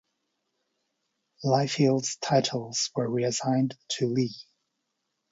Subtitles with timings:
[1.45, 4.33] Liefeld's titles were reassigned to Lee.